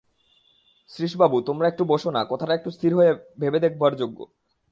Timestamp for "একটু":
1.67-1.83, 2.53-2.69